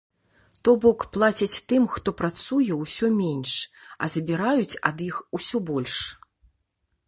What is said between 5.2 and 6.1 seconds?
усё больш.